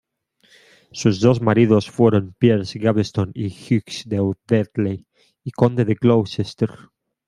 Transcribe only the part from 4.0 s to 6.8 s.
de Audley, I conde de Gloucester.